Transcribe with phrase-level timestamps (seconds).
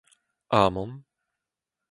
[0.59, 0.91] amann